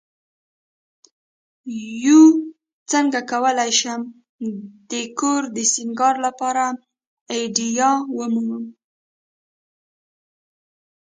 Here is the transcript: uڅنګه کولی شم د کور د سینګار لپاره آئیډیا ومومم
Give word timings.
uڅنګه 2.15 3.21
کولی 3.31 3.71
شم 3.79 4.01
د 4.89 4.91
کور 5.19 5.41
د 5.55 5.59
سینګار 5.73 6.15
لپاره 6.25 6.63
آئیډیا 7.33 7.89
ومومم 8.17 8.65